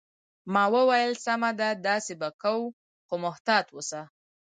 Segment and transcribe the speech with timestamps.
[0.53, 2.75] ما وویل: سمه ده، داسې به کوو،
[3.07, 4.01] خو محتاط اوسه.